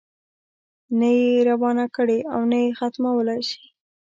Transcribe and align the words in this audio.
نه 0.99 1.09
یې 1.19 1.33
روانه 1.49 1.85
کړې 1.95 2.19
او 2.33 2.41
نه 2.51 2.57
یې 2.63 2.69
ختمولای 2.79 3.41
شي. 3.49 3.63